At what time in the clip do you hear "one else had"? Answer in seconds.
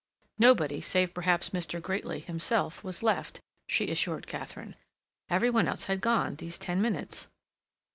5.51-5.97